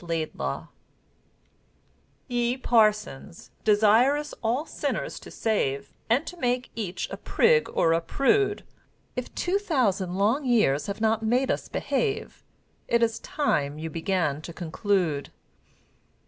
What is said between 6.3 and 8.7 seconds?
make each a prig or a prude,